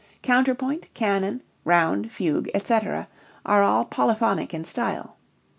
[0.23, 3.07] Counterpoint, canon, round, fugue, etc.,
[3.45, 5.15] are all polyphonic in style.